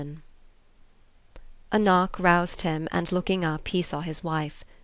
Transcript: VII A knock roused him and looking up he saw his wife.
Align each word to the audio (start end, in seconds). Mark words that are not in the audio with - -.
VII 0.03 0.17
A 1.73 1.77
knock 1.77 2.17
roused 2.17 2.61
him 2.63 2.87
and 2.91 3.11
looking 3.11 3.45
up 3.45 3.67
he 3.67 3.83
saw 3.83 4.01
his 4.01 4.23
wife. 4.23 4.63